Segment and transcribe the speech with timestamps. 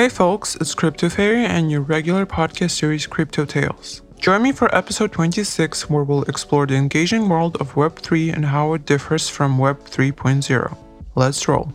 [0.00, 4.00] Hey folks, it's Crypto Fairy and your regular podcast series Crypto Tales.
[4.16, 8.72] Join me for episode 26 where we'll explore the engaging world of Web3 and how
[8.72, 10.74] it differs from Web 3.0.
[11.16, 11.74] Let's roll.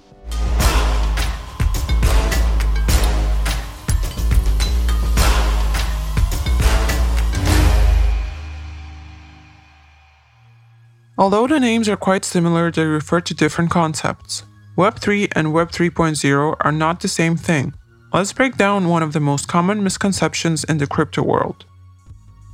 [11.15, 14.45] Although the names are quite similar, they refer to different concepts.
[14.75, 17.75] Web3 and Web 3.0 are not the same thing.
[18.15, 21.65] Let's break down one of the most common misconceptions in the crypto world.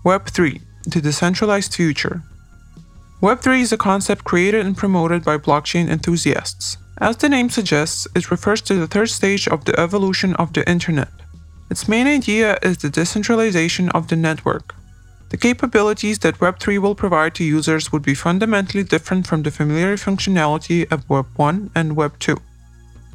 [0.03, 2.23] Web3, the decentralized future.
[3.21, 6.77] Web3 is a concept created and promoted by blockchain enthusiasts.
[6.99, 10.67] As the name suggests, it refers to the third stage of the evolution of the
[10.67, 11.13] internet.
[11.69, 14.73] Its main idea is the decentralization of the network.
[15.29, 19.95] The capabilities that Web3 will provide to users would be fundamentally different from the familiar
[19.95, 22.35] functionality of Web 1 and Web 2.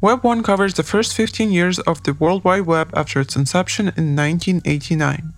[0.02, 3.86] Web 1 covers the first 15 years of the World Wide Web after its inception
[3.96, 5.32] in 1989.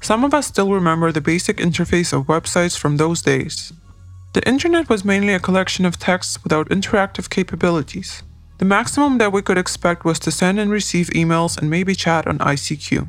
[0.00, 3.72] Some of us still remember the basic interface of websites from those days.
[4.32, 8.24] The internet was mainly a collection of texts without interactive capabilities.
[8.58, 12.26] The maximum that we could expect was to send and receive emails and maybe chat
[12.26, 13.08] on ICQ.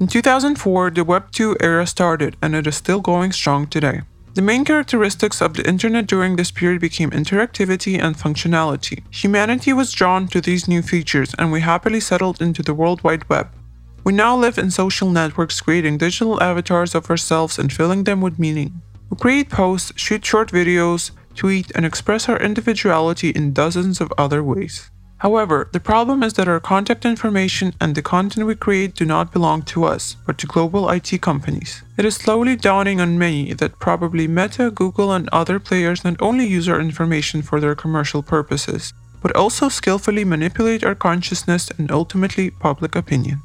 [0.00, 4.00] In 2004, the Web 2 era started and it is still going strong today.
[4.34, 9.02] The main characteristics of the internet during this period became interactivity and functionality.
[9.10, 13.28] Humanity was drawn to these new features and we happily settled into the World Wide
[13.28, 13.50] Web.
[14.04, 18.38] We now live in social networks creating digital avatars of ourselves and filling them with
[18.38, 18.80] meaning.
[19.10, 24.42] We create posts, shoot short videos, tweet, and express our individuality in dozens of other
[24.42, 24.90] ways.
[25.22, 29.32] However, the problem is that our contact information and the content we create do not
[29.32, 31.84] belong to us, but to global IT companies.
[31.96, 36.44] It is slowly dawning on many that probably Meta, Google, and other players not only
[36.48, 42.50] use our information for their commercial purposes, but also skillfully manipulate our consciousness and ultimately
[42.50, 43.42] public opinion.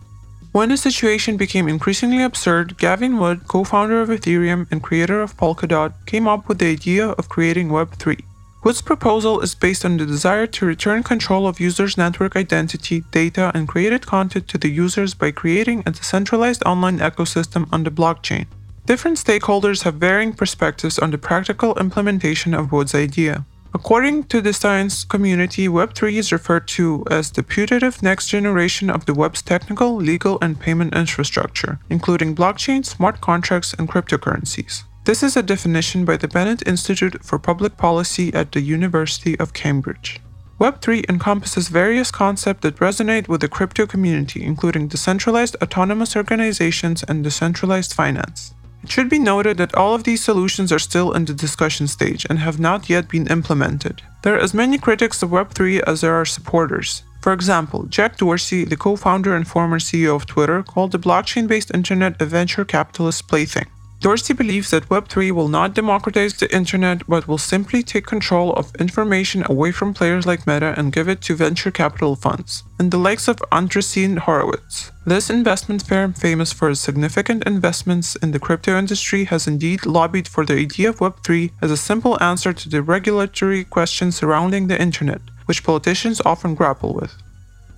[0.53, 5.37] When the situation became increasingly absurd, Gavin Wood, co founder of Ethereum and creator of
[5.37, 8.23] Polkadot, came up with the idea of creating Web3.
[8.63, 13.51] Wood's proposal is based on the desire to return control of users' network identity, data,
[13.53, 18.47] and created content to the users by creating a decentralized online ecosystem on the blockchain.
[18.85, 23.45] Different stakeholders have varying perspectives on the practical implementation of Wood's idea.
[23.73, 29.05] According to the science community, Web3 is referred to as the putative next generation of
[29.05, 34.83] the web's technical, legal, and payment infrastructure, including blockchain, smart contracts, and cryptocurrencies.
[35.07, 39.53] This is a definition by the Bennett Institute for Public Policy at the University of
[39.53, 40.19] Cambridge.
[40.59, 47.23] Web3 encompasses various concepts that resonate with the crypto community, including decentralized autonomous organizations and
[47.23, 48.53] decentralized finance.
[48.83, 52.25] It should be noted that all of these solutions are still in the discussion stage
[52.29, 54.01] and have not yet been implemented.
[54.23, 57.03] There are as many critics of Web3 as there are supporters.
[57.21, 61.47] For example, Jack Dorsey, the co founder and former CEO of Twitter, called the blockchain
[61.47, 63.67] based internet a venture capitalist plaything.
[63.99, 68.75] Dorsey believes that Web3 will not democratize the internet but will simply take control of
[68.75, 72.99] information away from players like Meta and give it to venture capital funds, and the
[72.99, 74.91] likes of Andreessen Horowitz.
[75.07, 80.27] This investment firm, famous for its significant investments in the crypto industry, has indeed lobbied
[80.27, 84.79] for the idea of Web3 as a simple answer to the regulatory questions surrounding the
[84.79, 87.15] internet, which politicians often grapple with.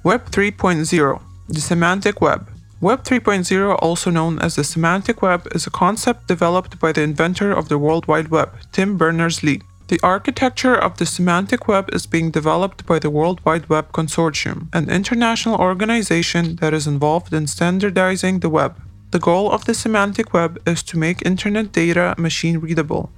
[0.03, 2.48] Web 3.0 The Semantic Web
[2.81, 7.51] Web 3.0, also known as the Semantic Web, is a concept developed by the inventor
[7.51, 9.61] of the World Wide Web, Tim Berners-Lee.
[9.89, 14.69] The architecture of the Semantic Web is being developed by the World Wide Web Consortium,
[14.71, 18.81] an international organization that is involved in standardizing the web.
[19.11, 23.11] The goal of the Semantic Web is to make internet data machine readable.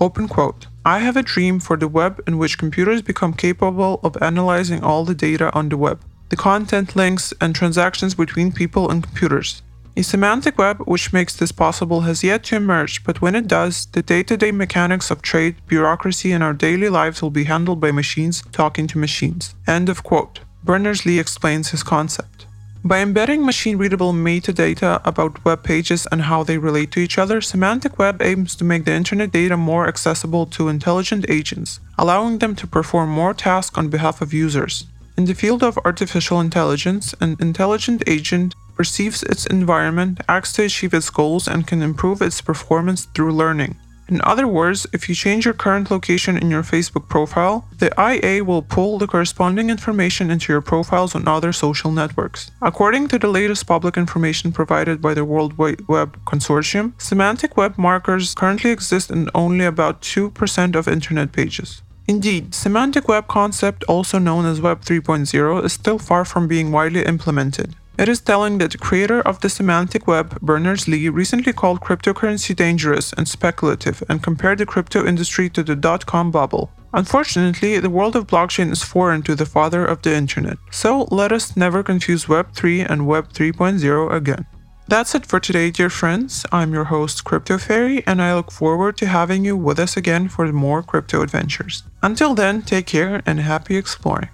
[0.00, 4.16] Open quote I have a dream for the web in which computers become capable of
[4.22, 6.00] analyzing all the data on the web
[6.32, 9.60] the content, links, and transactions between people and computers.
[9.98, 13.84] A semantic web which makes this possible has yet to emerge, but when it does,
[13.92, 17.82] the day to day mechanics of trade, bureaucracy, and our daily lives will be handled
[17.82, 19.54] by machines talking to machines.
[19.66, 20.40] End of quote.
[20.64, 22.46] Berners Lee explains his concept.
[22.82, 27.42] By embedding machine readable metadata about web pages and how they relate to each other,
[27.42, 32.56] Semantic Web aims to make the internet data more accessible to intelligent agents, allowing them
[32.56, 34.86] to perform more tasks on behalf of users.
[35.14, 40.94] In the field of artificial intelligence, an intelligent agent perceives its environment, acts to achieve
[40.94, 43.76] its goals, and can improve its performance through learning.
[44.08, 48.44] In other words, if you change your current location in your Facebook profile, the IA
[48.44, 52.50] will pull the corresponding information into your profiles on other social networks.
[52.60, 57.78] According to the latest public information provided by the World Wide Web Consortium, semantic web
[57.78, 61.82] markers currently exist in only about 2% of internet pages.
[62.08, 67.04] Indeed, semantic web concept, also known as Web 3.0, is still far from being widely
[67.04, 67.76] implemented.
[67.98, 73.12] It is telling that the creator of the semantic web, Berners-Lee, recently called cryptocurrency dangerous
[73.12, 76.72] and speculative and compared the crypto industry to the dot-com bubble.
[76.94, 81.32] Unfortunately, the world of blockchain is foreign to the father of the internet, so let
[81.32, 84.46] us never confuse Web 3 and Web 3.0 again.
[84.92, 86.44] That's it for today, dear friends.
[86.52, 90.28] I'm your host, Crypto Fairy, and I look forward to having you with us again
[90.28, 91.82] for more crypto adventures.
[92.02, 94.28] Until then, take care and happy exploring.